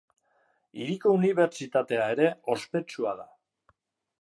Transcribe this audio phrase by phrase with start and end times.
[0.85, 3.29] Hiriko unibertsitatea ere ospetsua da.